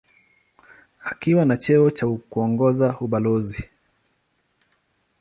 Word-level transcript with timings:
Akiwa 1.03 1.45
na 1.45 1.57
cheo 1.57 1.91
cha 1.91 2.07
kuongoza 2.29 2.97
ubalozi. 2.99 3.69